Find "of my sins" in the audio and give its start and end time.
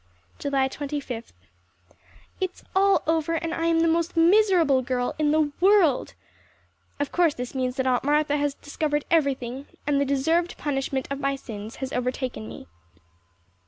11.11-11.75